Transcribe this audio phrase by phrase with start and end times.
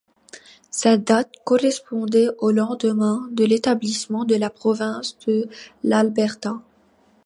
[0.71, 5.47] Cette date correspondait au lendemain de l'établissement de la province de
[5.83, 6.59] l'Alberta.